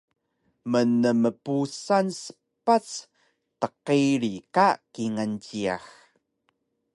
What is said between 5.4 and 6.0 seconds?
jiyax